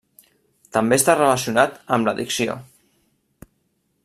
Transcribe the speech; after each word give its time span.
També 0.77 0.97
està 1.01 1.15
relacionat 1.19 1.77
amb 1.97 2.09
l'addicció. 2.11 2.57